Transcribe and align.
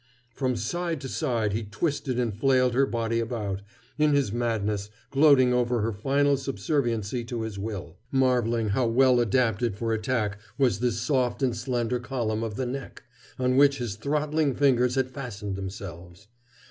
From 0.33 0.55
side 0.55 0.99
to 1.01 1.07
side 1.07 1.53
he 1.53 1.61
twisted 1.61 2.19
and 2.19 2.35
flailed 2.35 2.73
her 2.73 2.87
body 2.87 3.19
about, 3.19 3.61
in 3.99 4.15
his 4.15 4.31
madness, 4.31 4.89
gloating 5.11 5.53
over 5.53 5.81
her 5.81 5.93
final 5.93 6.37
subserviency 6.37 7.23
to 7.25 7.43
his 7.43 7.59
will, 7.59 7.97
marveling 8.11 8.69
how 8.69 8.87
well 8.87 9.19
adapted 9.19 9.75
for 9.75 9.93
attack 9.93 10.39
was 10.57 10.79
this 10.79 10.99
soft 10.99 11.43
and 11.43 11.55
slender 11.55 11.99
column 11.99 12.41
of 12.41 12.55
the 12.55 12.65
neck, 12.65 13.03
on 13.37 13.57
which 13.57 13.77
his 13.77 13.93
throttling 13.95 14.55
fingers 14.55 14.95
had 14.95 15.11
fastened 15.11 15.55
themselves. 15.55 16.29